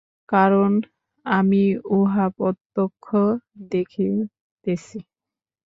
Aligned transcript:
কারণ 0.29 0.71
আমি 1.25 1.63
উহা 1.97 2.25
প্রত্যক্ষ 2.37 3.05
দেখিতেছি। 3.71 4.97